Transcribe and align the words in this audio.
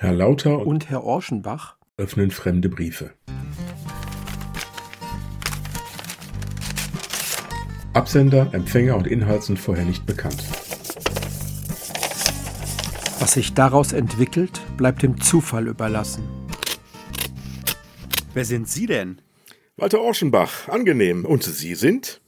Herr 0.00 0.12
Lauter 0.12 0.64
und 0.64 0.90
Herr 0.90 1.02
Orschenbach 1.02 1.76
öffnen 1.96 2.30
fremde 2.30 2.68
Briefe. 2.68 3.14
Absender, 7.94 8.48
Empfänger 8.52 8.94
und 8.94 9.08
Inhalt 9.08 9.42
sind 9.42 9.58
vorher 9.58 9.84
nicht 9.84 10.06
bekannt. 10.06 10.44
Was 13.18 13.32
sich 13.32 13.54
daraus 13.54 13.92
entwickelt, 13.92 14.60
bleibt 14.76 15.02
dem 15.02 15.20
Zufall 15.20 15.66
überlassen. 15.66 16.22
Wer 18.34 18.44
sind 18.44 18.68
Sie 18.68 18.86
denn? 18.86 19.20
Walter 19.76 20.00
Orschenbach, 20.00 20.68
angenehm. 20.68 21.24
Und 21.24 21.42
Sie 21.42 21.74
sind? 21.74 22.20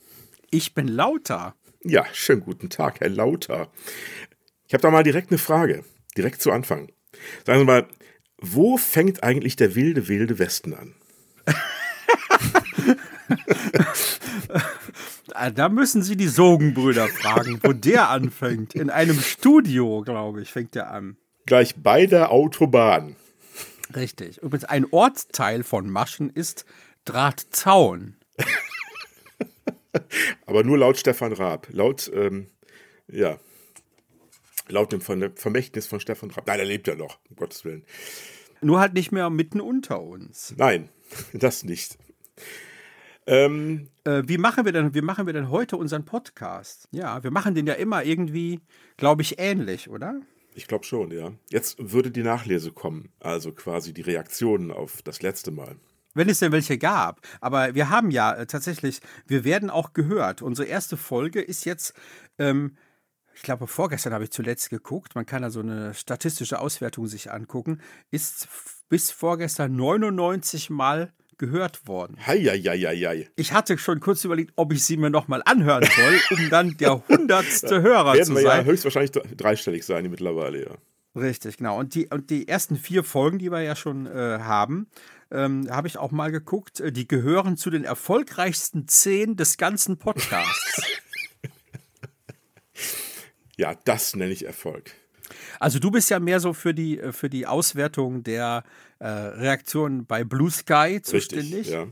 Ich 0.51 0.75
bin 0.75 0.89
Lauter. 0.89 1.55
Ja, 1.85 2.05
schönen 2.13 2.41
guten 2.41 2.69
Tag, 2.69 2.99
Herr 2.99 3.11
Lauter. 3.11 3.71
Ich 4.67 4.75
habe 4.75 4.83
da 4.83 4.91
mal 4.91 5.05
direkt 5.05 5.31
eine 5.31 5.39
Frage, 5.39 5.85
direkt 6.17 6.43
zu 6.43 6.51
Anfang. 6.51 6.91
Sagen 7.45 7.61
Sie 7.61 7.65
mal, 7.65 7.87
wo 8.39 8.77
fängt 8.77 9.23
eigentlich 9.23 9.57
der 9.57 9.75
wilde, 9.75 10.09
wilde 10.09 10.39
Westen 10.39 10.75
an? 10.75 10.95
da 15.55 15.69
müssen 15.69 16.03
Sie 16.03 16.17
die 16.17 16.29
Sogenbrüder 16.29 17.09
fragen, 17.09 17.61
wo 17.63 17.73
der 17.73 18.11
anfängt. 18.11 18.75
In 18.75 18.91
einem 18.91 19.21
Studio, 19.21 20.03
glaube 20.03 20.43
ich, 20.43 20.53
fängt 20.53 20.75
der 20.75 20.91
an. 20.91 21.17
Gleich 21.47 21.75
bei 21.77 22.07
der 22.07 22.31
Autobahn. 22.31 23.17
Richtig. 23.95 24.39
Übrigens, 24.39 24.65
ein 24.65 24.87
Ortsteil 24.91 25.63
von 25.63 25.91
Maschen 25.91 26.31
ist 26.31 26.65
Drahtzaun. 27.05 28.17
Aber 30.47 30.63
nur 30.63 30.79
laut 30.79 30.97
Stefan 30.97 31.33
Raab. 31.33 31.67
Laut, 31.71 32.11
ähm, 32.15 32.47
ja, 33.09 33.39
laut 34.71 34.93
dem 34.93 35.01
Vermächtnis 35.01 35.87
von 35.87 36.01
Stefan 36.01 36.31
Raab. 36.31 36.47
Nein, 36.47 36.61
er 36.61 36.67
lebt 36.67 36.89
ja 36.89 36.95
noch, 36.95 37.19
um 37.29 37.37
Gottes 37.37 37.65
Willen. 37.65 37.85
Nur 38.61 38.81
halt 38.81 38.95
nicht 38.95 39.13
mehr 39.13 39.31
mitten 39.31 39.61
unter 39.61 40.03
uns. 40.03 40.55
Nein, 40.57 40.89
das 41.33 41.65
nicht. 41.65 41.99
Ähm, 43.27 43.89
äh, 44.05 44.23
wie, 44.27 44.39
machen 44.39 44.65
wir 44.65 44.73
denn, 44.73 44.95
wie 44.95 45.03
machen 45.03 45.27
wir 45.27 45.33
denn 45.33 45.51
heute 45.51 45.77
unseren 45.77 46.05
Podcast? 46.05 46.89
Ja, 46.91 47.23
wir 47.23 47.31
machen 47.31 47.55
den 47.55 47.67
ja 47.67 47.75
immer 47.75 48.05
irgendwie, 48.05 48.61
glaube 48.97 49.23
ich, 49.23 49.39
ähnlich, 49.39 49.89
oder? 49.89 50.21
Ich 50.55 50.67
glaube 50.67 50.85
schon, 50.85 51.11
ja. 51.13 51.33
Jetzt 51.49 51.77
würde 51.79 52.11
die 52.11 52.23
Nachlese 52.23 52.73
kommen, 52.73 53.13
also 53.21 53.53
quasi 53.53 53.95
die 53.95 54.03
Reaktionen 54.03 54.71
auf 54.71 55.03
das 55.03 55.23
letzte 55.23 55.51
Mal. 55.51 55.77
Wenn 56.15 56.29
es 56.29 56.41
denn 56.41 56.51
welche 56.51 56.77
gab. 56.77 57.21
Aber 57.41 57.75
wir 57.75 57.89
haben 57.89 58.11
ja 58.11 58.33
äh, 58.33 58.47
tatsächlich, 58.47 59.01
wir 59.27 59.45
werden 59.45 59.71
auch 59.71 59.93
gehört. 59.93 60.43
Unsere 60.43 60.67
erste 60.67 60.97
Folge 60.97 61.41
ist 61.41 61.65
jetzt, 61.65 61.95
ähm, 62.39 62.77
ich 63.41 63.45
glaube, 63.45 63.67
vorgestern 63.67 64.13
habe 64.13 64.25
ich 64.25 64.31
zuletzt 64.31 64.69
geguckt. 64.69 65.15
Man 65.15 65.25
kann 65.25 65.41
da 65.41 65.49
so 65.49 65.61
eine 65.61 65.95
statistische 65.95 66.61
Auswertung 66.61 67.07
sich 67.07 67.33
angucken. 67.33 67.81
Ist 68.11 68.49
bis 68.91 69.11
vorgestern 69.11 69.75
99 69.77 70.69
Mal 70.69 71.15
gehört 71.39 71.89
worden. 71.89 72.19
Heieieiei. 72.27 73.31
Ich 73.37 73.55
hatte 73.55 73.79
schon 73.79 74.01
kurz 74.01 74.27
überlegt, 74.27 74.53
ob 74.57 74.75
ich 74.75 74.85
sie 74.85 74.99
mir 74.99 75.09
nochmal 75.09 75.41
anhören 75.47 75.85
soll, 75.85 76.39
um 76.39 76.51
dann 76.51 76.77
der 76.77 77.03
hundertste 77.09 77.81
Hörer 77.81 78.13
werden 78.13 78.27
zu 78.27 78.35
wir 78.35 78.43
sein. 78.43 78.59
ja 78.59 78.65
höchstwahrscheinlich 78.71 79.13
dreistellig 79.13 79.87
sein 79.87 80.11
mittlerweile, 80.11 80.63
ja. 80.63 80.77
Richtig, 81.19 81.57
genau. 81.57 81.79
Und 81.79 81.95
die, 81.95 82.09
und 82.09 82.29
die 82.29 82.47
ersten 82.47 82.77
vier 82.77 83.05
Folgen, 83.05 83.39
die 83.39 83.51
wir 83.51 83.63
ja 83.63 83.75
schon 83.75 84.05
äh, 84.05 84.41
haben, 84.43 84.87
ähm, 85.31 85.67
habe 85.71 85.89
ich 85.89 85.97
auch 85.97 86.11
mal 86.11 86.31
geguckt, 86.31 86.81
äh, 86.81 86.93
die 86.93 87.09
gehören 87.09 87.57
zu 87.57 87.71
den 87.71 87.85
erfolgreichsten 87.85 88.87
zehn 88.87 89.37
des 89.37 89.57
ganzen 89.57 89.97
Podcasts. 89.97 90.83
ja, 93.61 93.75
das 93.85 94.17
nenne 94.17 94.33
ich 94.33 94.47
Erfolg. 94.47 94.93
Also 95.61 95.79
du 95.79 95.91
bist 95.91 96.09
ja 96.09 96.19
mehr 96.19 96.41
so 96.41 96.55
für 96.55 96.73
die, 96.73 96.99
äh, 96.99 97.13
für 97.13 97.29
die 97.29 97.47
Auswertung 97.47 98.23
der 98.25 98.65
äh, 98.99 99.07
Reaktionen 99.07 100.07
bei 100.07 100.25
Blue 100.25 100.51
Sky 100.51 101.01
zuständig. 101.03 101.53
Richtig, 101.53 101.75
ja. 101.75 101.87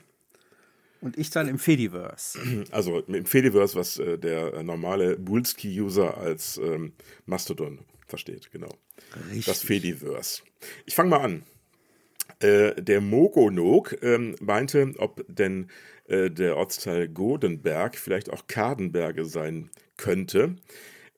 Und 1.00 1.16
ich 1.18 1.30
dann 1.30 1.46
im 1.46 1.58
Fediverse. 1.58 2.38
Also 2.72 3.00
im 3.00 3.26
Fediverse, 3.26 3.76
was 3.76 3.98
äh, 3.98 4.18
der 4.18 4.62
normale 4.62 5.18
Bulski-User 5.18 6.16
als 6.16 6.56
ähm, 6.56 6.94
Mastodon 7.26 7.80
versteht, 8.06 8.50
genau. 8.50 8.74
Richtig. 9.26 9.44
Das 9.44 9.60
Fediverse. 9.60 10.42
Ich 10.86 10.94
fange 10.94 11.10
mal 11.10 11.20
an. 11.20 11.42
Äh, 12.40 12.82
der 12.82 13.02
Mogonok 13.02 14.02
ähm, 14.02 14.36
meinte, 14.40 14.94
ob 14.96 15.22
denn 15.28 15.68
äh, 16.06 16.30
der 16.30 16.56
Ortsteil 16.56 17.08
Godenberg 17.08 17.96
vielleicht 17.96 18.30
auch 18.30 18.46
Kadenberge 18.46 19.26
sein 19.26 19.70
könnte. 19.98 20.56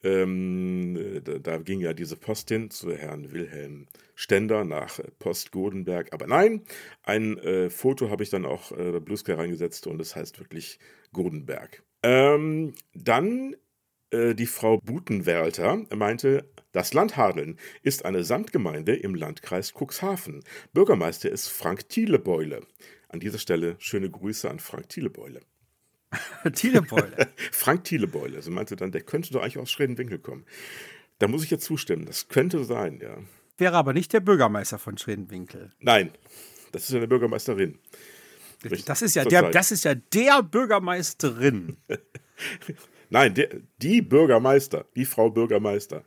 Ähm, 0.03 1.21
da, 1.25 1.39
da, 1.39 1.59
ging 1.59 1.81
ja 1.81 1.93
diese 1.93 2.17
Post 2.17 2.49
hin 2.49 2.71
zu 2.71 2.95
Herrn 2.95 3.33
Wilhelm 3.33 3.87
Stender 4.15 4.65
nach 4.65 4.99
Post 5.19 5.53
Godenberg. 5.53 6.13
Aber 6.13 6.27
nein, 6.27 6.63
ein 7.03 7.37
äh, 7.39 7.69
Foto 7.71 8.11
habe 8.11 8.23
ich 8.23 8.31
dann 8.31 8.47
auch 8.47 8.73
äh, 8.73 8.93
bei 8.93 9.01
Blue 9.01 9.17
Sky 9.17 9.33
reingesetzt 9.33 9.87
und 9.87 10.01
es 10.01 10.17
heißt 10.17 10.39
wirklich 10.39 10.79
Godenberg. 11.13 11.83
Ähm, 12.03 12.75
dann 12.95 13.57
äh, 14.11 14.35
die 14.35 14.47
Frau 14.47 14.79
Butenwerter 14.79 15.85
meinte, 15.95 16.51
das 16.73 16.95
Land 16.95 17.17
Hadeln 17.17 17.59
ist 17.83 18.05
eine 18.05 18.25
Samtgemeinde 18.25 18.95
im 18.95 19.15
Landkreis 19.15 19.75
Cuxhaven. 19.75 20.43
Bürgermeister 20.73 21.31
ist 21.31 21.49
Frank 21.49 21.89
Thielebeule. 21.89 22.67
An 23.09 23.21
dieser 23.21 23.39
Stelle 23.39 23.77
schöne 23.79 24.09
Grüße 24.11 24.49
an 24.49 24.61
Frank 24.61 24.89
Thielebeule. 24.89 25.41
Thielebeule. 26.53 27.29
Frank 27.53 27.85
Thielebeule. 27.85 28.37
Also 28.37 28.51
meinte 28.51 28.77
dann, 28.77 28.93
der 28.93 29.03
könnte 29.03 29.33
doch 29.33 29.43
eigentlich 29.43 29.59
aus 29.59 29.71
Schredenwinkel 29.71 30.19
kommen. 30.19 30.45
Da 31.19 31.29
muss 31.29 31.45
ich 31.45 31.51
jetzt 31.51 31.65
zustimmen. 31.65 32.07
Das 32.07 32.29
könnte 32.29 32.65
sein, 32.65 33.01
ja. 33.01 33.19
Wäre 33.59 33.77
aber 33.77 33.93
nicht 33.93 34.13
der 34.13 34.21
Bürgermeister 34.21 34.79
von 34.79 34.97
Schredenwinkel. 34.97 35.71
Nein, 35.81 36.11
das 36.73 36.85
ist 36.85 36.91
ja 36.91 36.97
eine 36.97 37.09
Bürgermeisterin. 37.09 37.79
Das 38.87 39.03
ist 39.03 39.15
ja, 39.17 39.25
der, 39.25 39.51
das 39.51 39.71
ist 39.71 39.85
ja 39.85 39.95
der 39.95 40.43
Bürgermeisterin. 40.43 41.77
Nein, 43.11 43.35
der, 43.35 43.49
die 43.81 44.03
Bürgermeister, 44.03 44.87
die 44.95 45.05
Frau 45.05 45.31
Bürgermeister. 45.31 46.05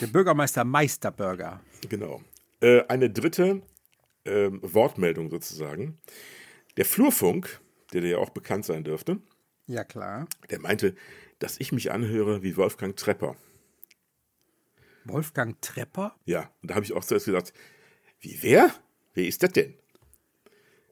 Der 0.00 0.06
Bürgermeister 0.08 0.64
Meisterburger. 0.64 1.60
Genau. 1.88 2.20
Äh, 2.60 2.82
eine 2.88 3.10
dritte 3.10 3.62
äh, 4.24 4.50
Wortmeldung 4.50 5.30
sozusagen. 5.30 5.98
Der 6.76 6.84
Flurfunk, 6.84 7.60
der 7.92 8.00
dir 8.00 8.10
ja 8.10 8.18
auch 8.18 8.30
bekannt 8.30 8.64
sein 8.64 8.84
dürfte. 8.84 9.20
Ja, 9.66 9.84
klar. 9.84 10.26
Der 10.50 10.60
meinte, 10.60 10.94
dass 11.38 11.58
ich 11.60 11.72
mich 11.72 11.92
anhöre 11.92 12.42
wie 12.42 12.56
Wolfgang 12.56 12.96
Trepper. 12.96 13.36
Wolfgang 15.04 15.60
Trepper? 15.60 16.14
Ja, 16.24 16.50
und 16.62 16.70
da 16.70 16.74
habe 16.74 16.84
ich 16.84 16.92
auch 16.92 17.04
zuerst 17.04 17.26
gesagt, 17.26 17.52
wie 18.20 18.38
wer? 18.42 18.74
Wer 19.14 19.26
ist 19.26 19.42
das 19.42 19.52
denn? 19.52 19.74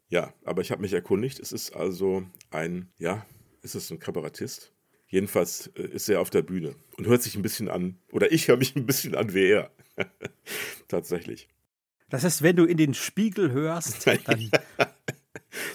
Ja, 0.09 0.35
aber 0.45 0.63
ich 0.63 0.73
habe 0.73 0.83
mich 0.83 0.93
erkundigt. 0.93 1.39
Es 1.39 1.53
ist 1.53 1.75
also 1.75 2.25
ein, 2.51 2.93
ja, 2.99 3.25
ist 3.63 3.77
es 3.77 3.91
ein 3.91 4.01
Kabarettist? 4.01 4.73
Jedenfalls 5.07 5.69
äh, 5.77 5.83
ist 5.83 6.09
er 6.09 6.21
auf 6.21 6.31
der 6.31 6.43
Bühne 6.43 6.75
und 6.97 7.07
hört 7.07 7.23
sich 7.23 7.37
ein 7.37 7.43
bisschen 7.43 7.69
an, 7.69 7.99
oder 8.13 8.31
ich 8.33 8.49
höre 8.49 8.57
mich 8.57 8.77
ein 8.77 8.87
bisschen 8.87 9.15
an 9.15 9.35
wie 9.35 9.47
er. 9.47 9.71
Tatsächlich. 10.89 11.49
Das 12.09 12.25
heißt, 12.25 12.43
wenn 12.43 12.57
du 12.57 12.65
in 12.65 12.77
den 12.77 12.95
Spiegel 12.95 13.53
hörst, 13.53 14.07
dann. 14.25 14.51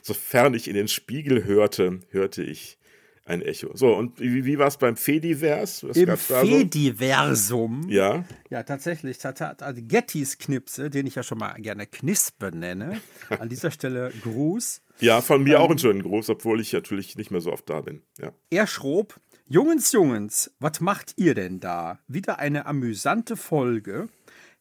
Sofern 0.01 0.53
ich 0.53 0.67
in 0.67 0.75
den 0.75 0.87
Spiegel 0.87 1.43
hörte, 1.45 1.99
hörte 2.09 2.43
ich 2.43 2.77
ein 3.25 3.41
Echo. 3.41 3.75
So, 3.75 3.95
und 3.95 4.19
wie, 4.19 4.45
wie 4.45 4.59
war 4.59 4.67
es 4.67 4.77
beim 4.77 4.95
Fedivers? 4.95 5.83
Was 5.83 5.97
Im 5.97 6.15
Fediversum? 6.15 7.83
So? 7.83 7.89
Ja. 7.89 8.23
Ja, 8.49 8.63
tatsächlich. 8.63 9.17
Also 9.25 9.81
Gettys 9.81 10.37
Knipse, 10.37 10.89
den 10.91 11.07
ich 11.07 11.15
ja 11.15 11.23
schon 11.23 11.39
mal 11.39 11.53
gerne 11.53 11.87
Knispe 11.87 12.55
nenne. 12.55 13.01
An 13.29 13.49
dieser 13.49 13.71
Stelle 13.71 14.11
Gruß. 14.21 14.81
Ja, 14.99 15.21
von 15.21 15.43
mir 15.43 15.55
ähm, 15.55 15.61
auch 15.61 15.69
einen 15.69 15.79
schönen 15.79 16.03
Gruß, 16.03 16.29
obwohl 16.29 16.61
ich 16.61 16.71
natürlich 16.71 17.17
nicht 17.17 17.31
mehr 17.31 17.41
so 17.41 17.51
oft 17.51 17.69
da 17.69 17.81
bin. 17.81 18.03
Ja. 18.19 18.31
Er 18.51 18.67
schrob, 18.67 19.19
Jungens, 19.47 19.91
Jungens, 19.91 20.51
was 20.59 20.79
macht 20.79 21.13
ihr 21.17 21.35
denn 21.35 21.59
da? 21.59 21.99
Wieder 22.07 22.39
eine 22.39 22.65
amüsante 22.67 23.35
Folge. 23.35 24.07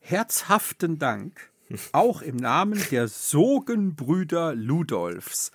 Herzhaften 0.01 0.99
Dank, 0.99 1.51
auch 1.93 2.23
im 2.23 2.37
Namen 2.37 2.83
der 2.91 3.09
Sogenbrüder 3.09 4.55
Ludolfs. 4.55 5.51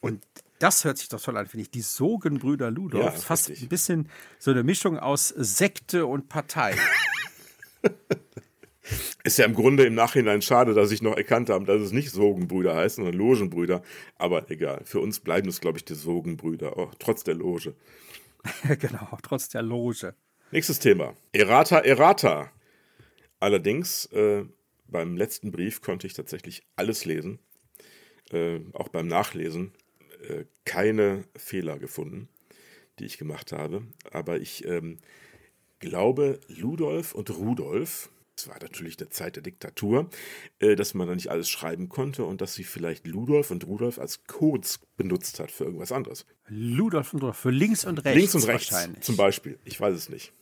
Und 0.00 0.24
das 0.58 0.84
hört 0.84 0.98
sich 0.98 1.08
doch 1.08 1.20
toll 1.20 1.36
an, 1.36 1.46
finde 1.46 1.62
ich. 1.62 1.70
Die 1.70 1.80
Sogenbrüder 1.80 2.70
Ludolfs. 2.70 3.04
Ja, 3.04 3.20
Fast 3.20 3.48
richtig. 3.48 3.66
ein 3.66 3.68
bisschen 3.68 4.08
so 4.38 4.50
eine 4.50 4.62
Mischung 4.62 4.98
aus 4.98 5.28
Sekte 5.28 6.06
und 6.06 6.28
Partei. 6.28 6.74
Ist 9.22 9.38
ja 9.38 9.44
im 9.44 9.54
Grunde 9.54 9.84
im 9.84 9.94
Nachhinein 9.94 10.42
schade, 10.42 10.74
dass 10.74 10.90
ich 10.90 11.02
noch 11.02 11.16
erkannt 11.16 11.50
habe, 11.50 11.64
dass 11.64 11.80
es 11.80 11.92
nicht 11.92 12.10
Sogenbrüder 12.10 12.74
heißt, 12.74 12.96
sondern 12.96 13.14
Logenbrüder. 13.14 13.82
Aber 14.16 14.50
egal, 14.50 14.82
für 14.84 15.00
uns 15.00 15.20
bleiben 15.20 15.48
es, 15.48 15.60
glaube 15.60 15.78
ich, 15.78 15.84
die 15.84 15.94
Sogenbrüder, 15.94 16.76
auch 16.76 16.94
trotz 16.98 17.22
der 17.22 17.34
Loge. 17.34 17.74
genau, 18.78 19.18
trotz 19.22 19.48
der 19.48 19.62
Loge. 19.62 20.14
Nächstes 20.50 20.78
Thema. 20.78 21.14
Errata, 21.32 21.78
errata. 21.78 22.50
Allerdings, 23.38 24.06
äh, 24.06 24.44
beim 24.90 25.16
letzten 25.16 25.50
Brief 25.50 25.80
konnte 25.80 26.06
ich 26.06 26.14
tatsächlich 26.14 26.62
alles 26.76 27.04
lesen. 27.04 27.38
Äh, 28.30 28.60
auch 28.74 28.88
beim 28.88 29.06
Nachlesen 29.06 29.72
äh, 30.28 30.44
keine 30.64 31.24
Fehler 31.36 31.78
gefunden, 31.78 32.28
die 32.98 33.04
ich 33.04 33.18
gemacht 33.18 33.52
habe. 33.52 33.82
Aber 34.10 34.40
ich 34.40 34.64
ähm, 34.66 34.98
glaube, 35.80 36.40
Ludolf 36.48 37.14
und 37.14 37.30
Rudolf 37.30 38.10
es 38.40 38.48
war 38.48 38.58
natürlich 38.60 38.96
der 38.96 39.10
Zeit 39.10 39.36
der 39.36 39.42
Diktatur, 39.42 40.08
äh, 40.60 40.74
dass 40.74 40.94
man 40.94 41.06
da 41.06 41.14
nicht 41.14 41.30
alles 41.30 41.50
schreiben 41.50 41.90
konnte 41.90 42.24
und 42.24 42.40
dass 42.40 42.54
sie 42.54 42.64
vielleicht 42.64 43.06
Ludolf 43.06 43.50
und 43.50 43.66
Rudolf 43.66 43.98
als 43.98 44.24
Codes 44.24 44.80
benutzt 44.96 45.40
hat 45.40 45.50
für 45.50 45.64
irgendwas 45.64 45.92
anderes. 45.92 46.24
Ludolf 46.48 47.12
und 47.12 47.22
Rudolf 47.22 47.36
für 47.36 47.50
links 47.50 47.84
und 47.84 47.98
rechts. 48.04 48.16
Links 48.16 48.34
und 48.34 48.44
rechts 48.44 48.74
zum 49.02 49.16
Beispiel. 49.16 49.58
Ich 49.64 49.78
weiß 49.78 49.94
es 49.94 50.08
nicht. 50.08 50.32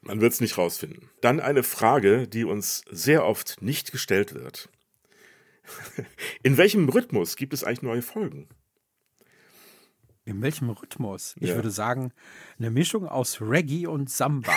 Man 0.00 0.20
wird 0.20 0.32
es 0.32 0.40
nicht 0.40 0.56
rausfinden. 0.58 1.10
Dann 1.20 1.40
eine 1.40 1.62
Frage, 1.62 2.28
die 2.28 2.44
uns 2.44 2.84
sehr 2.90 3.24
oft 3.24 3.60
nicht 3.60 3.92
gestellt 3.92 4.34
wird. 4.34 4.68
In 6.42 6.56
welchem 6.56 6.88
Rhythmus 6.88 7.36
gibt 7.36 7.52
es 7.52 7.64
eigentlich 7.64 7.82
neue 7.82 8.02
Folgen? 8.02 8.48
In 10.24 10.42
welchem 10.42 10.70
Rhythmus? 10.70 11.34
Ich 11.40 11.48
ja. 11.48 11.54
würde 11.54 11.70
sagen, 11.70 12.12
eine 12.58 12.70
Mischung 12.70 13.08
aus 13.08 13.40
Reggae 13.40 13.86
und 13.86 14.10
Samba. 14.10 14.52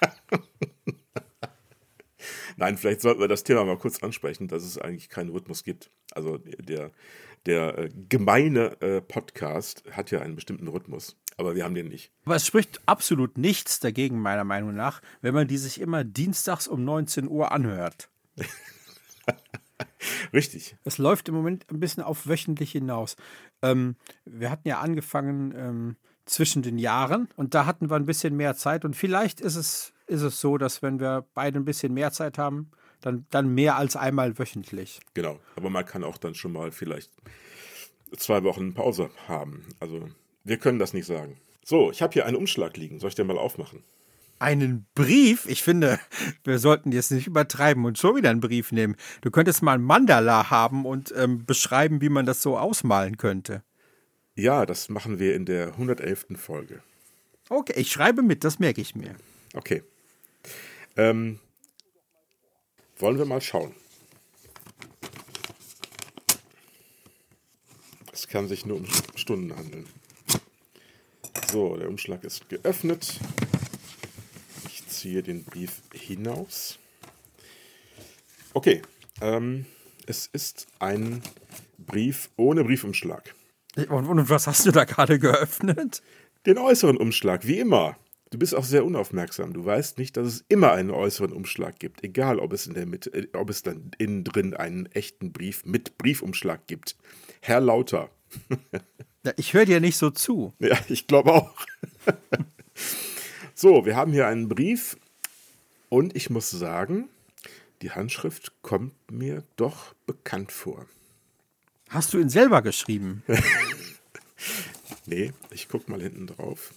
Nein, 2.56 2.76
vielleicht 2.76 3.00
sollten 3.00 3.20
wir 3.20 3.28
das 3.28 3.44
Thema 3.44 3.64
mal 3.64 3.78
kurz 3.78 4.02
ansprechen, 4.02 4.48
dass 4.48 4.64
es 4.64 4.78
eigentlich 4.78 5.08
keinen 5.08 5.30
Rhythmus 5.30 5.64
gibt. 5.64 5.90
Also 6.12 6.38
der, 6.38 6.90
der 7.46 7.78
äh, 7.78 7.88
gemeine 8.08 8.80
äh, 8.80 9.00
Podcast 9.00 9.84
hat 9.90 10.10
ja 10.10 10.20
einen 10.20 10.34
bestimmten 10.34 10.66
Rhythmus, 10.68 11.16
aber 11.38 11.54
wir 11.54 11.64
haben 11.64 11.74
den 11.74 11.88
nicht. 11.88 12.12
Aber 12.24 12.36
es 12.36 12.46
spricht 12.46 12.80
absolut 12.86 13.38
nichts 13.38 13.80
dagegen, 13.80 14.20
meiner 14.20 14.44
Meinung 14.44 14.74
nach, 14.74 15.00
wenn 15.22 15.34
man 15.34 15.48
die 15.48 15.56
sich 15.56 15.80
immer 15.80 16.04
dienstags 16.04 16.68
um 16.68 16.84
19 16.84 17.28
Uhr 17.28 17.52
anhört. 17.52 18.10
Richtig. 20.32 20.76
Es 20.84 20.98
läuft 20.98 21.28
im 21.28 21.36
Moment 21.36 21.64
ein 21.70 21.80
bisschen 21.80 22.02
auf 22.02 22.26
wöchentlich 22.26 22.72
hinaus. 22.72 23.16
Ähm, 23.62 23.96
wir 24.24 24.50
hatten 24.50 24.68
ja 24.68 24.80
angefangen 24.80 25.54
ähm, 25.56 25.96
zwischen 26.26 26.62
den 26.62 26.76
Jahren 26.76 27.28
und 27.36 27.54
da 27.54 27.66
hatten 27.66 27.88
wir 27.88 27.96
ein 27.96 28.06
bisschen 28.06 28.36
mehr 28.36 28.56
Zeit 28.56 28.84
und 28.84 28.94
vielleicht 28.94 29.40
ist 29.40 29.54
es, 29.54 29.92
ist 30.08 30.22
es 30.22 30.40
so, 30.40 30.58
dass 30.58 30.82
wenn 30.82 30.98
wir 30.98 31.24
beide 31.34 31.58
ein 31.58 31.64
bisschen 31.64 31.94
mehr 31.94 32.10
Zeit 32.10 32.36
haben, 32.36 32.72
dann, 33.00 33.26
dann 33.30 33.54
mehr 33.54 33.76
als 33.76 33.94
einmal 33.94 34.38
wöchentlich. 34.40 34.98
Genau, 35.14 35.38
aber 35.54 35.70
man 35.70 35.86
kann 35.86 36.02
auch 36.02 36.18
dann 36.18 36.34
schon 36.34 36.52
mal 36.52 36.72
vielleicht 36.72 37.12
zwei 38.16 38.42
Wochen 38.42 38.74
Pause 38.74 39.10
haben. 39.28 39.64
Also 39.78 40.08
wir 40.48 40.58
können 40.58 40.78
das 40.78 40.92
nicht 40.92 41.06
sagen. 41.06 41.36
So, 41.64 41.90
ich 41.90 42.02
habe 42.02 42.12
hier 42.12 42.26
einen 42.26 42.36
Umschlag 42.36 42.76
liegen. 42.76 42.98
Soll 42.98 43.08
ich 43.08 43.14
den 43.14 43.26
mal 43.26 43.38
aufmachen? 43.38 43.84
einen 44.38 44.86
Brief. 44.94 45.46
Ich 45.46 45.62
finde, 45.62 45.98
wir 46.44 46.58
sollten 46.58 46.92
jetzt 46.92 47.10
nicht 47.10 47.26
übertreiben 47.26 47.84
und 47.84 47.98
schon 47.98 48.16
wieder 48.16 48.30
einen 48.30 48.40
Brief 48.40 48.72
nehmen. 48.72 48.96
Du 49.20 49.30
könntest 49.30 49.62
mal 49.62 49.74
ein 49.74 49.82
Mandala 49.82 50.50
haben 50.50 50.86
und 50.86 51.12
ähm, 51.16 51.44
beschreiben, 51.44 52.00
wie 52.00 52.08
man 52.08 52.26
das 52.26 52.42
so 52.42 52.56
ausmalen 52.56 53.16
könnte. 53.16 53.62
Ja, 54.34 54.66
das 54.66 54.88
machen 54.88 55.18
wir 55.18 55.34
in 55.34 55.44
der 55.44 55.68
111. 55.68 56.26
Folge. 56.36 56.82
Okay, 57.48 57.74
ich 57.76 57.90
schreibe 57.90 58.22
mit, 58.22 58.44
das 58.44 58.58
merke 58.58 58.80
ich 58.80 58.94
mir. 58.94 59.16
Okay. 59.54 59.82
Ähm, 60.96 61.40
wollen 62.98 63.18
wir 63.18 63.24
mal 63.24 63.40
schauen. 63.40 63.74
Es 68.12 68.28
kann 68.28 68.48
sich 68.48 68.66
nur 68.66 68.78
um 68.78 68.86
Stunden 69.16 69.56
handeln. 69.56 69.86
So, 71.50 71.76
der 71.76 71.88
Umschlag 71.88 72.24
ist 72.24 72.48
geöffnet 72.48 73.18
ziehe 74.98 75.22
den 75.22 75.44
Brief 75.44 75.82
hinaus. 75.94 76.78
Okay, 78.52 78.82
ähm, 79.20 79.66
es 80.06 80.26
ist 80.26 80.66
ein 80.80 81.22
Brief 81.78 82.30
ohne 82.36 82.64
Briefumschlag. 82.64 83.34
Und, 83.88 84.06
und 84.06 84.28
was 84.28 84.48
hast 84.48 84.66
du 84.66 84.72
da 84.72 84.84
gerade 84.84 85.18
geöffnet? 85.20 86.02
Den 86.46 86.58
äußeren 86.58 86.96
Umschlag, 86.96 87.46
wie 87.46 87.60
immer. 87.60 87.96
Du 88.30 88.38
bist 88.38 88.54
auch 88.54 88.64
sehr 88.64 88.84
unaufmerksam. 88.84 89.52
Du 89.52 89.64
weißt 89.64 89.98
nicht, 89.98 90.16
dass 90.16 90.26
es 90.26 90.44
immer 90.48 90.72
einen 90.72 90.90
äußeren 90.90 91.32
Umschlag 91.32 91.78
gibt, 91.78 92.02
egal 92.02 92.40
ob 92.40 92.52
es 92.52 92.66
in 92.66 92.74
der 92.74 92.86
Mitte, 92.86 93.10
äh, 93.10 93.28
ob 93.34 93.50
es 93.50 93.62
dann 93.62 93.92
innen 93.98 94.24
drin 94.24 94.54
einen 94.54 94.86
echten 94.86 95.32
Brief 95.32 95.64
mit 95.64 95.96
Briefumschlag 95.96 96.66
gibt. 96.66 96.96
Herr 97.40 97.60
Lauter. 97.60 98.10
ich 99.36 99.54
höre 99.54 99.66
dir 99.66 99.80
nicht 99.80 99.96
so 99.96 100.10
zu. 100.10 100.52
Ja, 100.58 100.78
ich 100.88 101.06
glaube 101.06 101.32
auch. 101.32 101.54
So, 103.60 103.84
wir 103.84 103.96
haben 103.96 104.12
hier 104.12 104.28
einen 104.28 104.48
Brief 104.48 104.96
und 105.88 106.14
ich 106.14 106.30
muss 106.30 106.48
sagen, 106.48 107.08
die 107.82 107.90
Handschrift 107.90 108.52
kommt 108.62 108.94
mir 109.10 109.42
doch 109.56 109.96
bekannt 110.06 110.52
vor. 110.52 110.86
Hast 111.88 112.14
du 112.14 112.20
ihn 112.20 112.28
selber 112.28 112.62
geschrieben? 112.62 113.24
nee, 115.06 115.32
ich 115.50 115.68
guck 115.68 115.88
mal 115.88 116.00
hinten 116.00 116.28
drauf. 116.28 116.72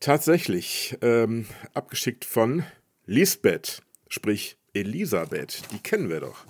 Tatsächlich, 0.00 0.96
ähm, 1.02 1.44
abgeschickt 1.74 2.24
von 2.24 2.64
Lisbeth, 3.04 3.82
sprich 4.08 4.56
Elisabeth. 4.72 5.64
Die 5.70 5.80
kennen 5.80 6.08
wir 6.08 6.20
doch. 6.20 6.46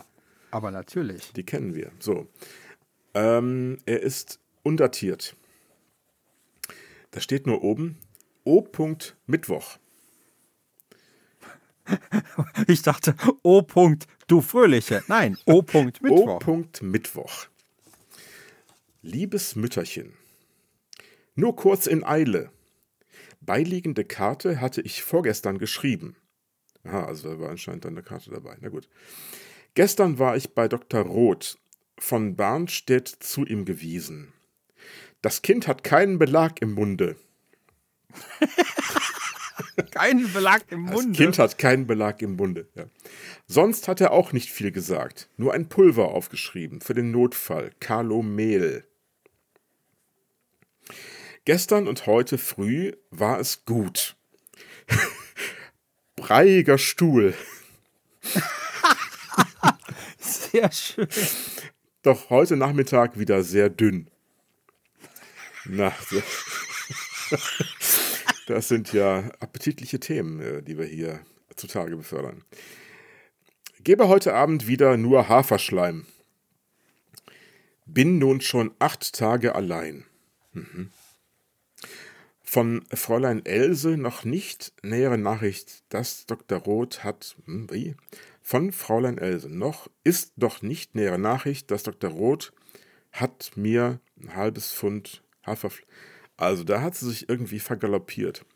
Aber 0.53 0.71
natürlich. 0.71 1.33
Die 1.33 1.45
kennen 1.45 1.75
wir. 1.75 1.91
So. 1.99 2.29
Ähm, 3.17 3.79
er 3.87 4.03
ist 4.03 4.41
undatiert. 4.63 5.35
Da 7.13 7.21
steht 7.23 7.47
nur 7.47 7.63
oben 7.65 7.97
O. 8.45 8.63
Mittwoch. 9.27 9.79
Ich 12.67 12.83
dachte 12.83 13.15
O. 13.43 13.63
Du 14.27 14.43
Fröhliche. 14.43 15.03
Nein, 15.09 15.39
O. 15.47 15.63
Mittwoch. 15.73 16.47
O. 16.47 16.65
Mittwoch. 16.83 17.47
Liebes 19.01 19.57
Mütterchen. 19.57 20.13
Nur 21.37 21.57
kurz 21.57 21.87
in 21.87 22.05
Eile. 22.05 22.51
Beiliegende 23.41 24.05
Karte 24.05 24.61
hatte 24.61 24.83
ich 24.83 25.03
vorgestern 25.03 25.57
geschrieben. 25.57 26.17
Aha, 26.85 27.07
also 27.07 27.31
da 27.31 27.41
war 27.41 27.49
anscheinend 27.49 27.87
eine 27.87 28.03
Karte 28.03 28.31
dabei. 28.31 28.59
Na 28.61 28.69
gut. 28.69 28.91
Gestern 29.73 30.19
war 30.19 30.37
ich 30.37 30.53
bei 30.55 30.69
Dr. 30.69 31.01
Roth 31.01 31.57
von 31.99 32.37
Barnstedt 32.37 33.09
zu 33.09 33.45
ihm 33.45 33.65
gewiesen. 33.65 34.33
Das 35.23 35.43
Kind 35.43 35.67
hat 35.67 35.83
keinen 35.85 36.19
Belag 36.19 36.61
im 36.63 36.73
Munde. 36.75 37.17
keinen 39.91 40.33
Belag 40.33 40.65
im 40.71 40.83
Munde. 40.83 41.09
Das 41.09 41.17
Kind 41.17 41.39
hat 41.39 41.59
keinen 41.59 41.87
Belag 41.87 42.23
im 42.23 42.37
Munde. 42.37 42.69
Ja. 42.75 42.85
Sonst 43.47 43.89
hat 43.89 44.01
er 44.01 44.13
auch 44.13 44.33
nicht 44.33 44.51
viel 44.51 44.73
gesagt. 44.73 45.29
Nur 45.37 45.53
ein 45.55 45.69
Pulver 45.69 46.09
aufgeschrieben 46.09 46.81
für 46.81 46.95
den 46.95 47.11
Notfall. 47.11 47.73
Mehl. 48.23 48.85
Gestern 51.45 51.87
und 51.87 52.07
heute 52.07 52.39
früh 52.39 52.93
war 53.11 53.39
es 53.39 53.65
gut. 53.65 54.17
Breiiger 56.17 56.79
Stuhl. 56.79 57.35
Sehr 60.19 60.73
schön. 60.73 61.09
Doch 62.07 62.31
heute 62.31 62.57
Nachmittag 62.57 63.19
wieder 63.19 63.43
sehr 63.43 63.69
dünn. 63.69 64.09
Na, 65.65 65.93
das 68.47 68.69
sind 68.69 68.93
ja 68.93 69.29
appetitliche 69.41 69.99
Themen, 69.99 70.41
äh, 70.41 70.63
die 70.63 70.79
wir 70.79 70.85
hier 70.85 71.19
zutage 71.57 71.97
befördern. 71.97 72.45
Gebe 73.81 74.07
heute 74.07 74.35
Abend 74.35 74.69
wieder 74.69 74.97
nur 74.97 75.29
Haferschleim. 75.29 76.07
Bin 77.87 78.19
nun 78.19 78.41
schon 78.41 78.71
acht 78.79 79.13
Tage 79.13 79.57
allein. 79.57 80.05
Mhm. 80.53 80.93
Von 82.45 82.85
Fräulein 82.95 83.45
Else 83.45 83.97
noch 83.97 84.23
nicht 84.23 84.73
nähere 84.85 85.19
Nachricht, 85.19 85.83
dass 85.89 86.25
Dr. 86.27 86.59
Roth 86.59 87.03
hat. 87.03 87.35
Hm, 87.47 87.69
wie? 87.73 87.97
Von 88.49 88.71
Fräulein 88.71 89.19
Else 89.19 89.49
noch 89.49 89.91
ist 90.05 90.35
doch 90.37 90.63
nicht 90.63 90.95
nähere 90.95 91.19
Nachricht, 91.19 91.73
dass 91.73 91.83
Dr. 91.83 92.11
Roth 92.11 92.53
hat 93.11 93.51
mir 93.57 93.99
ein 94.23 94.37
halbes 94.37 94.73
Pfund 94.73 95.25
Haferfleisch. 95.45 95.85
Also 96.37 96.63
da 96.63 96.81
hat 96.81 96.95
sie 96.95 97.11
sich 97.11 97.29
irgendwie 97.29 97.59
vergaloppiert. 97.59 98.47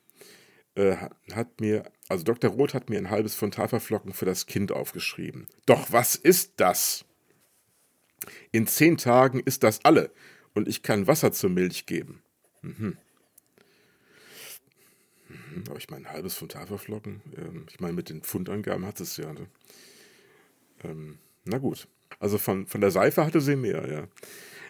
Äh, 0.76 0.94
hat 1.32 1.60
mir, 1.60 1.90
also 2.08 2.22
Dr. 2.22 2.52
Roth 2.52 2.72
hat 2.72 2.88
mir 2.88 2.98
ein 2.98 3.10
halbes 3.10 3.34
Pfund 3.34 3.58
Haferflocken 3.58 4.12
für 4.12 4.26
das 4.26 4.46
Kind 4.46 4.70
aufgeschrieben. 4.70 5.48
Doch 5.66 5.90
was 5.90 6.14
ist 6.14 6.52
das? 6.58 7.04
In 8.52 8.68
zehn 8.68 8.96
Tagen 8.96 9.40
ist 9.40 9.64
das 9.64 9.84
alle 9.84 10.12
und 10.54 10.68
ich 10.68 10.84
kann 10.84 11.08
Wasser 11.08 11.32
zur 11.32 11.50
Milch 11.50 11.86
geben. 11.86 12.22
Mhm. 12.62 12.96
Mhm, 15.50 15.64
aber 15.68 15.78
ich 15.78 15.90
meine, 15.90 16.06
ein 16.06 16.12
halbes 16.12 16.36
Pfund 16.36 16.54
Haferflocken. 16.54 17.22
Ähm, 17.36 17.66
ich 17.70 17.80
meine, 17.80 17.94
mit 17.94 18.08
den 18.08 18.22
Pfundangaben 18.22 18.86
hat 18.86 19.00
es 19.00 19.16
ja. 19.16 19.32
Ne? 19.32 19.46
Ähm, 20.84 21.18
na 21.44 21.58
gut. 21.58 21.88
Also 22.18 22.38
von, 22.38 22.66
von 22.66 22.80
der 22.80 22.90
Seife 22.90 23.24
hatte 23.24 23.40
sie 23.40 23.56
mehr, 23.56 23.90
ja. 23.90 24.08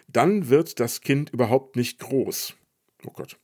Dann 0.07 0.49
wird 0.49 0.79
das 0.79 1.01
Kind 1.01 1.29
überhaupt 1.31 1.75
nicht 1.75 1.99
groß. 1.99 2.55
Oh 3.05 3.11
Gott. 3.11 3.37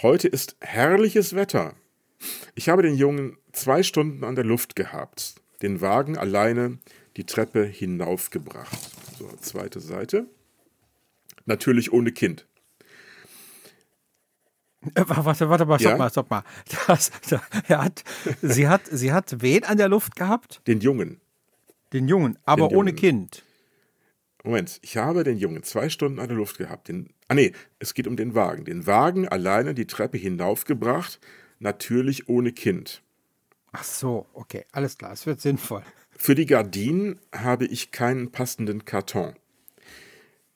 Heute 0.00 0.28
ist 0.28 0.56
herrliches 0.60 1.34
Wetter. 1.34 1.74
Ich 2.54 2.68
habe 2.68 2.82
den 2.82 2.94
Jungen 2.94 3.36
zwei 3.52 3.82
Stunden 3.82 4.24
an 4.24 4.34
der 4.34 4.44
Luft 4.44 4.76
gehabt, 4.76 5.36
den 5.60 5.80
Wagen 5.80 6.16
alleine 6.16 6.78
die 7.16 7.26
Treppe 7.26 7.64
hinaufgebracht. 7.64 8.78
So, 9.18 9.28
zweite 9.40 9.80
Seite. 9.80 10.26
Natürlich 11.44 11.92
ohne 11.92 12.12
Kind. 12.12 12.46
Äh, 14.94 15.04
warte, 15.06 15.48
warte 15.48 15.66
mal, 15.66 15.78
stopp 15.78 15.92
Ja? 15.92 15.96
mal, 15.98 16.10
stopp 16.10 16.30
mal. 16.30 16.44
Das, 16.86 17.10
da, 17.28 17.42
er 17.68 17.84
hat, 17.84 18.02
sie, 18.42 18.68
hat, 18.68 18.82
sie 18.90 19.12
hat 19.12 19.40
wen 19.40 19.64
an 19.64 19.78
der 19.78 19.88
Luft 19.88 20.16
gehabt? 20.16 20.60
Den 20.66 20.80
Jungen. 20.80 21.20
Den 21.92 22.08
Jungen, 22.08 22.38
aber 22.44 22.68
Den 22.68 22.76
ohne 22.76 22.90
Jungen. 22.90 23.00
Kind. 23.00 23.44
Moment, 24.44 24.80
ich 24.82 24.96
habe 24.96 25.22
den 25.22 25.38
Jungen 25.38 25.62
zwei 25.62 25.88
Stunden 25.88 26.18
an 26.18 26.26
der 26.28 26.36
Luft 26.36 26.58
gehabt. 26.58 26.88
Den, 26.88 27.10
ah 27.28 27.34
nee, 27.34 27.52
es 27.78 27.94
geht 27.94 28.08
um 28.08 28.16
den 28.16 28.34
Wagen. 28.34 28.64
Den 28.64 28.86
Wagen 28.86 29.28
alleine 29.28 29.72
die 29.74 29.86
Treppe 29.86 30.18
hinaufgebracht, 30.18 31.20
natürlich 31.60 32.28
ohne 32.28 32.50
Kind. 32.52 33.02
Ach 33.70 33.84
so, 33.84 34.26
okay, 34.34 34.64
alles 34.72 34.98
klar, 34.98 35.12
es 35.12 35.26
wird 35.26 35.40
sinnvoll. 35.40 35.82
Für 36.16 36.34
die 36.34 36.46
Gardinen 36.46 37.20
habe 37.32 37.66
ich 37.66 37.92
keinen 37.92 38.32
passenden 38.32 38.84
Karton. 38.84 39.34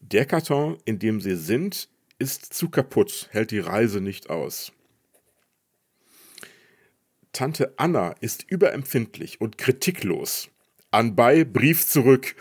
Der 0.01 0.27
Karton, 0.27 0.79
in 0.85 0.99
dem 0.99 1.21
sie 1.21 1.37
sind, 1.37 1.89
ist 2.19 2.53
zu 2.55 2.69
kaputt, 2.71 3.29
hält 3.31 3.51
die 3.51 3.59
Reise 3.59 4.01
nicht 4.01 4.31
aus. 4.31 4.73
Tante 7.33 7.75
Anna 7.77 8.15
ist 8.21 8.51
überempfindlich 8.51 9.41
und 9.41 9.59
kritiklos. 9.59 10.49
Anbei 10.91 11.45
Brief 11.45 11.87
zurück. 11.87 12.35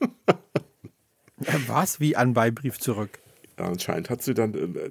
Was? 1.66 2.00
Wie 2.00 2.16
Anbeibrief 2.16 2.78
zurück? 2.78 3.20
Ja, 3.58 3.66
anscheinend 3.66 4.10
hat 4.10 4.22
sie 4.22 4.34
dann, 4.34 4.54
äh, 4.54 4.90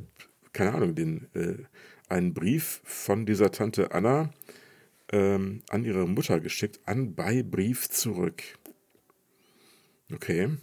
keine 0.53 0.74
Ahnung, 0.74 0.95
den, 0.95 1.27
äh, 1.36 1.63
einen 2.09 2.33
Brief 2.33 2.81
von 2.83 3.25
dieser 3.25 3.51
Tante 3.51 3.91
Anna 3.91 4.33
ähm, 5.12 5.62
an 5.69 5.86
ihre 5.86 6.07
Mutter 6.07 6.39
geschickt. 6.39 6.79
Anbei 6.86 7.43
Brief 7.43 7.89
zurück. 7.89 8.41
Okay. 10.12 10.57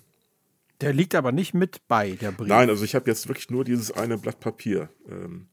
Der 0.81 0.93
liegt 0.93 1.15
aber 1.15 1.33
nicht 1.33 1.55
mit 1.55 1.87
bei, 1.89 2.13
der 2.13 2.33
Brief. 2.33 2.49
Nein, 2.49 2.69
also 2.69 2.85
ich 2.85 2.95
habe 2.95 3.09
jetzt 3.11 3.29
wirklich 3.29 3.51
nur 3.51 3.65
dieses 3.65 3.93
eine 3.93 4.19
Blatt 4.19 4.41
Papier. 4.41 4.89
Ähm, 5.09 5.49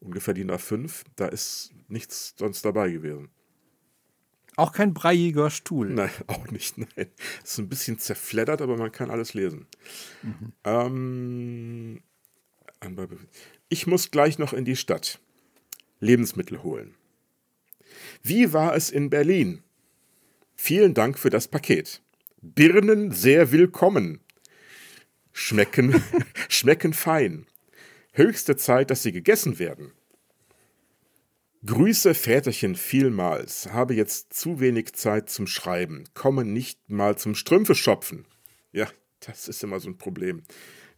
ungefähr 0.00 0.34
die 0.34 0.44
A5. 0.44 1.02
Da 1.16 1.26
ist 1.28 1.72
nichts 1.88 2.34
sonst 2.36 2.64
dabei 2.64 2.90
gewesen. 2.90 3.30
Auch 4.56 4.72
kein 4.72 4.94
breiiger 4.94 5.50
Stuhl. 5.50 5.90
Nein, 5.90 6.10
auch 6.26 6.48
nicht. 6.50 6.78
Nein. 6.78 7.06
Es 7.42 7.52
ist 7.52 7.58
ein 7.58 7.68
bisschen 7.68 7.98
zerfleddert, 7.98 8.60
aber 8.62 8.76
man 8.76 8.92
kann 8.92 9.10
alles 9.10 9.34
lesen. 9.34 9.66
Ähm, 10.64 12.02
Anbei- 12.80 13.08
ich 13.68 13.86
muss 13.86 14.10
gleich 14.10 14.38
noch 14.38 14.52
in 14.52 14.64
die 14.64 14.76
Stadt. 14.76 15.20
Lebensmittel 16.00 16.62
holen. 16.62 16.94
Wie 18.22 18.52
war 18.52 18.74
es 18.74 18.90
in 18.90 19.08
Berlin? 19.10 19.62
Vielen 20.54 20.94
Dank 20.94 21.18
für 21.18 21.30
das 21.30 21.48
Paket. 21.48 22.02
Birnen 22.42 23.10
sehr 23.10 23.52
willkommen. 23.52 24.20
Schmecken, 25.34 26.02
schmecken 26.48 26.94
fein. 26.94 27.46
Höchste 28.12 28.56
Zeit, 28.56 28.90
dass 28.90 29.02
sie 29.02 29.12
gegessen 29.12 29.58
werden. 29.58 29.92
Grüße 31.66 32.14
Väterchen 32.14 32.76
vielmals, 32.76 33.72
habe 33.72 33.94
jetzt 33.94 34.32
zu 34.32 34.60
wenig 34.60 34.92
Zeit 34.92 35.28
zum 35.28 35.46
Schreiben, 35.46 36.04
komme 36.14 36.44
nicht 36.44 36.88
mal 36.88 37.18
zum 37.18 37.34
Strümpfe 37.34 37.74
schopfen. 37.74 38.26
Ja, 38.70 38.88
das 39.20 39.48
ist 39.48 39.64
immer 39.64 39.80
so 39.80 39.88
ein 39.88 39.98
Problem, 39.98 40.44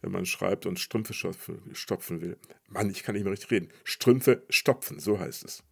wenn 0.01 0.11
man 0.11 0.25
schreibt 0.25 0.65
und 0.65 0.79
Strümpfe 0.79 1.13
stopfen, 1.13 2.21
will. 2.21 2.37
Mann, 2.67 2.91
ich 2.91 3.01
kann 3.01 3.15
nicht 3.15 3.23
mehr 3.23 3.31
richtig 3.31 3.49
reden. 3.49 3.69
Strümpfe 3.85 4.43
stopfen, 4.49 4.99
so 4.99 5.19
heißt 5.19 5.45
es. 5.45 5.63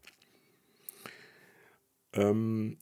Ähm, 2.13 2.77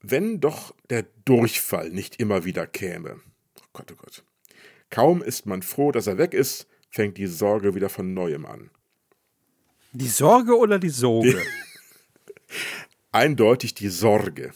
wenn 0.00 0.40
doch 0.40 0.74
der 0.88 1.02
Durchfall 1.24 1.90
nicht 1.90 2.20
immer 2.20 2.44
wieder 2.44 2.66
käme. 2.66 3.20
Oh 3.60 3.66
Gott, 3.74 3.92
oh 3.92 3.96
Gott. 3.96 4.24
Kaum 4.90 5.22
ist 5.22 5.46
man 5.46 5.62
froh, 5.62 5.92
dass 5.92 6.06
er 6.06 6.18
weg 6.18 6.34
ist, 6.34 6.66
fängt 6.90 7.18
die 7.18 7.26
Sorge 7.26 7.74
wieder 7.74 7.88
von 7.88 8.14
neuem 8.14 8.46
an. 8.46 8.70
Die 9.92 10.08
Sorge 10.08 10.56
oder 10.56 10.78
die 10.78 10.90
Soge? 10.90 11.42
eindeutig 13.12 13.74
die 13.74 13.88
Sorge. 13.88 14.52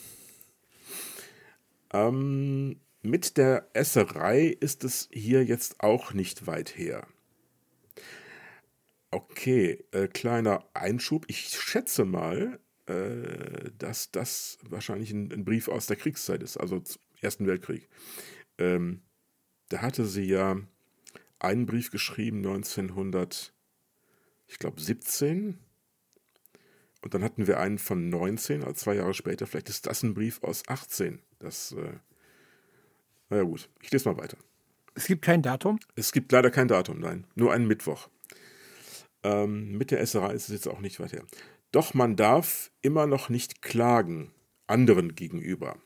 Ähm, 1.93 2.81
mit 3.03 3.37
der 3.37 3.69
Esserei 3.73 4.57
ist 4.61 4.85
es 4.85 5.09
hier 5.12 5.45
jetzt 5.45 5.81
auch 5.81 6.12
nicht 6.12 6.47
weit 6.47 6.77
her. 6.77 7.07
Okay, 9.11 9.85
äh, 9.91 10.09
kleiner 10.09 10.65
Einschub. 10.73 11.25
Ich 11.29 11.49
schätze 11.49 12.05
mal, 12.05 12.61
äh, 12.87 13.71
dass 13.79 14.11
das 14.11 14.59
wahrscheinlich 14.62 15.11
ein, 15.11 15.31
ein 15.33 15.45
Brief 15.45 15.69
aus 15.69 15.87
der 15.87 15.97
Kriegszeit 15.97 16.43
ist, 16.43 16.57
also 16.57 16.81
zum 16.81 17.03
Ersten 17.21 17.47
Weltkrieg. 17.47 17.89
Ähm, 18.59 19.03
da 19.73 19.81
hatte 19.81 20.05
sie 20.05 20.25
ja 20.25 20.57
einen 21.38 21.67
Brief 21.67 21.91
geschrieben, 21.91 22.38
1900, 22.38 23.52
ich 24.47 24.59
glaube 24.59 24.81
17. 24.81 25.59
Und 27.00 27.14
dann 27.14 27.25
hatten 27.25 27.47
wir 27.47 27.59
einen 27.59 27.79
von 27.79 28.11
19, 28.11 28.62
also 28.62 28.75
zwei 28.75 28.95
Jahre 28.95 29.14
später. 29.14 29.47
Vielleicht 29.47 29.71
ist 29.71 29.87
das 29.87 30.02
ein 30.02 30.14
Brief 30.14 30.43
aus 30.43 30.62
18. 30.69 31.21
Das, 31.38 31.73
äh, 31.73 31.95
naja 33.31 33.43
gut, 33.45 33.71
ich 33.81 33.91
lese 33.91 34.09
mal 34.09 34.19
weiter. 34.19 34.37
es 34.95 35.07
gibt 35.07 35.23
kein 35.23 35.43
Datum. 35.43 35.81
Es 35.97 36.12
gibt 36.12 36.31
leider 36.31 36.50
kein 36.50 36.69
Datum, 36.69 37.00
nein, 37.00 37.26
nur 37.35 37.52
einen 37.52 37.67
Mittwoch. 37.67 38.09
Ähm, 39.25 39.79
mit 39.79 39.91
der 39.91 40.00
Esserei 40.00 40.35
ist 40.35 40.49
es 40.49 40.55
jetzt 40.55 40.69
auch 40.69 40.81
nicht 40.81 41.00
weit 41.00 41.12
her. 41.12 41.25
Doch 41.73 41.95
man 41.95 42.14
darf 42.14 42.71
immer 42.83 43.07
noch 43.07 43.31
nicht 43.31 43.62
klagen, 43.62 44.33
anderen 44.67 45.14
gegenüber. 45.14 45.79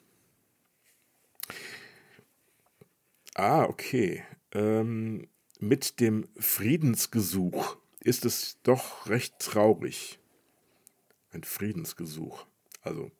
Ah, 3.38 3.64
okay. 3.64 4.24
Ähm, 4.52 5.28
mit 5.60 6.00
dem 6.00 6.26
Friedensgesuch 6.38 7.76
ist 8.00 8.24
es 8.24 8.56
doch 8.62 9.10
recht 9.10 9.38
traurig. 9.38 10.18
Ein 11.32 11.44
Friedensgesuch. 11.44 12.46
Also 12.80 13.10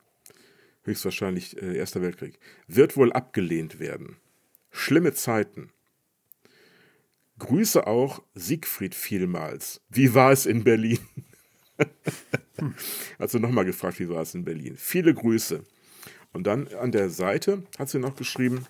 höchstwahrscheinlich 0.85 1.61
äh, 1.61 1.77
Erster 1.77 2.01
Weltkrieg. 2.01 2.39
Wird 2.67 2.97
wohl 2.97 3.13
abgelehnt 3.13 3.79
werden. 3.79 4.17
Schlimme 4.71 5.13
Zeiten. 5.13 5.71
Grüße 7.39 7.87
auch 7.87 8.23
Siegfried 8.35 8.95
vielmals. 8.95 9.83
Wie 9.91 10.15
war 10.15 10.33
es 10.33 10.47
in 10.47 10.65
Berlin? 10.65 10.99
also 13.19 13.39
nochmal 13.39 13.67
gefragt, 13.67 14.01
wie 14.01 14.09
war 14.09 14.23
es 14.23 14.35
in 14.35 14.47
Berlin? 14.47 14.79
Viele 14.79 15.13
Grüße. 15.13 15.63
Und 16.33 16.47
dann 16.47 16.69
an 16.69 16.91
der 16.91 17.11
Seite 17.11 17.65
hat 17.79 17.91
sie 17.91 17.99
noch 17.99 18.17
geschrieben, 18.17 18.67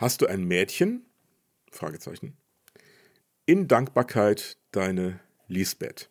hast 0.00 0.22
du 0.22 0.26
ein 0.26 0.44
Mädchen? 0.44 1.06
Fragezeichen. 1.70 2.36
In 3.46 3.68
Dankbarkeit 3.68 4.56
deine 4.72 5.20
Lisbeth. 5.46 6.08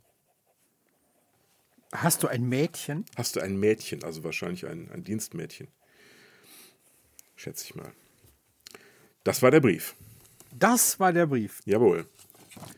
Hast 1.92 2.24
du 2.24 2.28
ein 2.28 2.48
Mädchen? 2.48 3.06
Hast 3.18 3.36
du 3.36 3.40
ein 3.40 3.58
Mädchen, 3.58 4.04
also 4.04 4.24
wahrscheinlich 4.24 4.68
ein, 4.68 4.92
ein 4.92 5.04
Dienstmädchen. 5.04 5.68
Schätze 7.36 7.66
ich 7.66 7.76
mal. 7.76 7.92
Das 9.24 9.42
war 9.42 9.50
der 9.50 9.60
Brief. 9.60 9.96
Das 10.52 11.00
war 11.00 11.12
der 11.14 11.26
Brief. 11.26 11.62
Jawohl. 11.66 12.06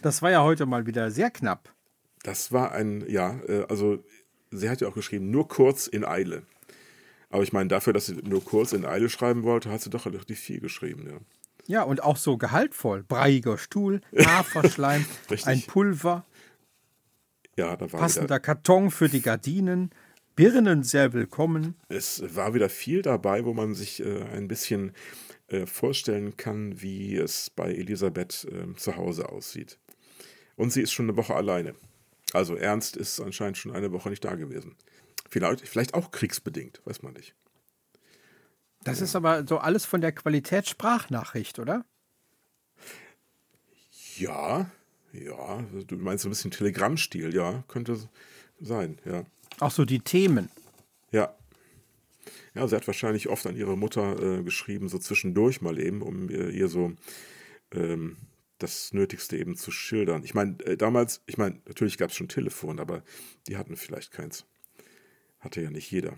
Das 0.01 0.21
war 0.21 0.31
ja 0.31 0.43
heute 0.43 0.65
mal 0.65 0.85
wieder 0.85 1.11
sehr 1.11 1.31
knapp. 1.31 1.73
Das 2.23 2.51
war 2.51 2.71
ein, 2.71 3.09
ja, 3.09 3.39
äh, 3.47 3.65
also 3.67 4.03
sie 4.51 4.69
hat 4.69 4.81
ja 4.81 4.87
auch 4.87 4.93
geschrieben, 4.93 5.31
nur 5.31 5.47
kurz 5.47 5.87
in 5.87 6.05
Eile. 6.05 6.43
Aber 7.31 7.43
ich 7.43 7.53
meine, 7.53 7.69
dafür, 7.69 7.93
dass 7.93 8.05
sie 8.07 8.15
nur 8.15 8.43
kurz 8.43 8.73
in 8.73 8.85
Eile 8.85 9.09
schreiben 9.09 9.43
wollte, 9.43 9.71
hat 9.71 9.81
sie 9.81 9.89
doch 9.89 10.05
relativ 10.05 10.39
viel 10.39 10.59
geschrieben, 10.59 11.07
ja. 11.09 11.17
Ja, 11.67 11.83
und 11.83 12.03
auch 12.03 12.17
so 12.17 12.37
gehaltvoll. 12.37 13.03
Breiiger 13.03 13.57
Stuhl, 13.57 14.01
Haferschleim, 14.17 15.05
Richtig. 15.29 15.47
ein 15.47 15.61
Pulver, 15.61 16.25
Ja, 17.55 17.75
da 17.77 17.91
war 17.91 17.99
passender 18.01 18.25
wieder, 18.25 18.39
Karton 18.39 18.91
für 18.91 19.07
die 19.09 19.21
Gardinen, 19.21 19.91
Birnen 20.35 20.83
sehr 20.83 21.13
willkommen. 21.13 21.75
es 21.87 22.23
war 22.35 22.53
wieder 22.53 22.69
viel 22.69 23.01
dabei, 23.01 23.45
wo 23.45 23.53
man 23.53 23.75
sich 23.75 24.03
äh, 24.03 24.23
ein 24.33 24.47
bisschen 24.47 24.93
äh, 25.47 25.65
vorstellen 25.65 26.35
kann, 26.35 26.81
wie 26.81 27.15
es 27.15 27.49
bei 27.49 27.71
Elisabeth 27.71 28.47
äh, 28.51 28.75
zu 28.75 28.95
Hause 28.97 29.29
aussieht. 29.29 29.77
Und 30.55 30.73
sie 30.73 30.81
ist 30.81 30.91
schon 30.93 31.05
eine 31.09 31.17
Woche 31.17 31.35
alleine. 31.35 31.75
Also 32.33 32.55
Ernst 32.55 32.97
ist 32.97 33.19
anscheinend 33.19 33.57
schon 33.57 33.71
eine 33.75 33.91
Woche 33.91 34.09
nicht 34.09 34.23
da 34.25 34.35
gewesen. 34.35 34.75
Vielleicht, 35.31 35.65
vielleicht 35.65 35.93
auch 35.93 36.11
kriegsbedingt, 36.11 36.81
weiß 36.83 37.03
man 37.03 37.13
nicht. 37.13 37.33
Das 38.83 38.99
ist 38.99 39.15
aber 39.15 39.47
so 39.47 39.59
alles 39.59 39.85
von 39.85 40.01
der 40.01 40.11
Qualität 40.11 40.67
Sprachnachricht, 40.67 41.57
oder? 41.57 41.85
Ja, 44.17 44.69
ja, 45.13 45.63
du 45.87 45.95
meinst 45.95 46.23
so 46.23 46.27
ein 46.27 46.31
bisschen 46.31 46.51
Telegrammstil, 46.51 47.33
ja, 47.33 47.63
könnte 47.69 47.97
sein, 48.59 48.99
ja. 49.05 49.25
Auch 49.59 49.71
so 49.71 49.85
die 49.85 49.99
Themen. 49.99 50.49
Ja. 51.11 51.33
Ja, 52.53 52.67
sie 52.67 52.75
hat 52.75 52.87
wahrscheinlich 52.87 53.29
oft 53.29 53.47
an 53.47 53.55
ihre 53.55 53.77
Mutter 53.77 54.39
äh, 54.39 54.43
geschrieben, 54.43 54.89
so 54.89 54.99
zwischendurch 54.99 55.61
mal 55.61 55.79
eben, 55.79 56.01
um 56.01 56.29
ihr, 56.29 56.49
ihr 56.49 56.67
so 56.67 56.91
ähm, 57.73 58.17
das 58.57 58.91
Nötigste 58.91 59.37
eben 59.37 59.55
zu 59.55 59.71
schildern. 59.71 60.25
Ich 60.25 60.33
meine, 60.33 60.59
äh, 60.65 60.75
damals, 60.75 61.21
ich 61.25 61.37
meine, 61.37 61.61
natürlich 61.67 61.97
gab 61.97 62.09
es 62.09 62.17
schon 62.17 62.27
Telefon, 62.27 62.79
aber 62.79 63.03
die 63.47 63.55
hatten 63.55 63.77
vielleicht 63.77 64.11
keins. 64.11 64.45
Hatte 65.41 65.61
ja 65.61 65.69
nicht 65.69 65.91
jeder. 65.91 66.13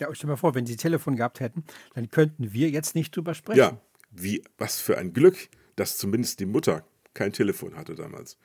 Ja, 0.00 0.08
stell 0.12 0.26
dir 0.26 0.32
mal 0.32 0.36
vor, 0.36 0.54
wenn 0.54 0.66
sie 0.66 0.76
Telefon 0.76 1.16
gehabt 1.16 1.40
hätten, 1.40 1.64
dann 1.94 2.10
könnten 2.10 2.52
wir 2.52 2.68
jetzt 2.68 2.94
nicht 2.94 3.14
drüber 3.14 3.34
sprechen. 3.34 3.58
Ja, 3.58 3.80
wie, 4.10 4.42
was 4.58 4.80
für 4.80 4.98
ein 4.98 5.12
Glück, 5.12 5.48
dass 5.76 5.96
zumindest 5.96 6.40
die 6.40 6.46
Mutter 6.46 6.84
kein 7.14 7.32
Telefon 7.32 7.76
hatte 7.76 7.94
damals. 7.94 8.36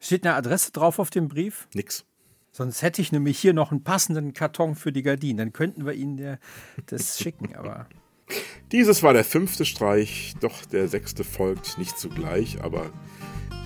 Steht 0.00 0.24
eine 0.24 0.36
Adresse 0.36 0.70
drauf 0.70 1.00
auf 1.00 1.10
dem 1.10 1.28
Brief? 1.28 1.68
Nix. 1.74 2.04
Sonst 2.52 2.82
hätte 2.82 3.02
ich 3.02 3.12
nämlich 3.12 3.38
hier 3.38 3.52
noch 3.52 3.72
einen 3.72 3.84
passenden 3.84 4.32
Karton 4.32 4.74
für 4.74 4.92
die 4.92 5.02
Gardinen. 5.02 5.36
Dann 5.36 5.52
könnten 5.52 5.84
wir 5.84 5.92
Ihnen 5.92 6.16
der, 6.16 6.38
das 6.86 7.18
schicken, 7.22 7.54
aber. 7.56 7.88
Dieses 8.72 9.02
war 9.02 9.12
der 9.12 9.24
fünfte 9.24 9.64
Streich, 9.64 10.34
doch 10.40 10.64
der 10.66 10.88
sechste 10.88 11.24
folgt 11.24 11.78
nicht 11.78 11.98
zugleich, 11.98 12.62
aber 12.62 12.92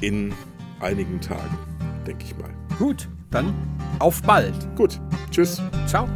in 0.00 0.32
einigen 0.80 1.20
Tagen, 1.20 1.58
denke 2.06 2.24
ich 2.24 2.36
mal. 2.36 2.50
Gut, 2.78 3.08
dann 3.32 3.52
auf 3.98 4.22
bald. 4.22 4.54
Gut, 4.76 5.00
tschüss. 5.30 5.60
Ciao. 5.86 6.08